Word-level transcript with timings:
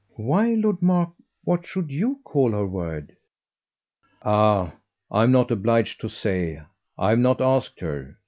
"Why, 0.17 0.55
Lord 0.55 0.81
Mark, 0.81 1.11
what 1.43 1.63
should 1.63 1.91
YOU 1.91 2.21
call 2.23 2.53
her 2.53 2.65
word?" 2.65 3.15
"Ah 4.23 4.73
I'm 5.11 5.31
not 5.31 5.51
obliged 5.51 6.01
to 6.01 6.09
say. 6.09 6.59
I've 6.97 7.19
not 7.19 7.39
asked 7.39 7.81
her. 7.81 8.17